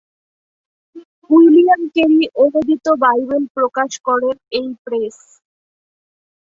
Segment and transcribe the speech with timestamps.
[1.29, 5.17] William Carey অনূদিত Bible প্রকাশ করেন এই প্রেস।